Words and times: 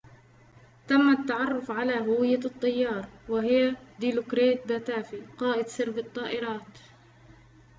تم 0.87 1.09
التعرف 1.09 1.71
على 1.71 1.97
هوية 1.99 2.39
الطيار 2.45 3.09
وهي 3.29 3.75
ديلوكريت 3.99 4.67
باتافي 4.67 5.21
قائد 5.37 5.67
سرب 5.67 5.97
الطائرات 5.97 6.71